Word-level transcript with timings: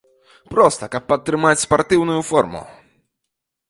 Проста, 0.53 0.89
каб 0.95 1.03
падтрымаць 1.13 1.63
спартыўную 1.67 2.19
форму. 2.31 2.67